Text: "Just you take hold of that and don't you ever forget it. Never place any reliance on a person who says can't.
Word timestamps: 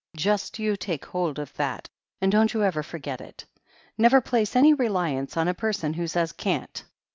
"Just 0.17 0.57
you 0.57 0.75
take 0.75 1.05
hold 1.05 1.37
of 1.37 1.53
that 1.57 1.87
and 2.21 2.31
don't 2.31 2.55
you 2.55 2.63
ever 2.63 2.81
forget 2.81 3.21
it. 3.21 3.45
Never 3.99 4.19
place 4.19 4.55
any 4.55 4.73
reliance 4.73 5.37
on 5.37 5.47
a 5.47 5.53
person 5.53 5.93
who 5.93 6.07
says 6.07 6.31
can't. 6.31 6.83